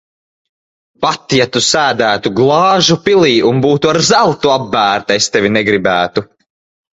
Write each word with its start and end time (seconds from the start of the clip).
Pat 1.05 1.35
ja 1.39 1.45
Tu 1.57 1.61
sēdētu 1.65 2.31
glāžu 2.39 2.97
pilī 3.09 3.35
un 3.51 3.61
būtu 3.67 3.93
ar 3.93 4.01
zeltu 4.09 4.55
apbērta, 4.55 5.21
es 5.21 5.29
tevi 5.37 5.55
negribētu. 5.61 6.27